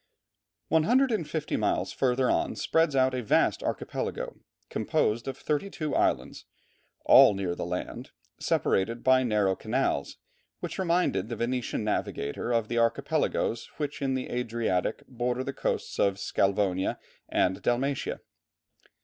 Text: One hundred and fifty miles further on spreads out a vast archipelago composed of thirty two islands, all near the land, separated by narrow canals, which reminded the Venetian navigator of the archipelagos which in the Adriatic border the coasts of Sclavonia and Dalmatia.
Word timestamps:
One 0.69 0.81
hundred 0.85 1.11
and 1.11 1.29
fifty 1.29 1.55
miles 1.57 1.91
further 1.91 2.27
on 2.27 2.55
spreads 2.55 2.95
out 2.95 3.13
a 3.13 3.21
vast 3.21 3.61
archipelago 3.61 4.39
composed 4.67 5.27
of 5.27 5.37
thirty 5.37 5.69
two 5.69 5.93
islands, 5.95 6.45
all 7.05 7.35
near 7.35 7.53
the 7.53 7.67
land, 7.67 8.09
separated 8.39 9.03
by 9.03 9.21
narrow 9.21 9.55
canals, 9.55 10.17
which 10.59 10.79
reminded 10.79 11.29
the 11.29 11.35
Venetian 11.35 11.83
navigator 11.83 12.51
of 12.51 12.67
the 12.67 12.79
archipelagos 12.79 13.67
which 13.77 14.01
in 14.01 14.15
the 14.15 14.31
Adriatic 14.31 15.03
border 15.07 15.43
the 15.43 15.53
coasts 15.53 15.99
of 15.99 16.15
Sclavonia 16.15 16.97
and 17.29 17.61
Dalmatia. 17.61 18.21